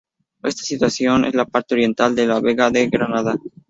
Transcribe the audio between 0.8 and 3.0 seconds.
situado en la parte oriental de la Vega de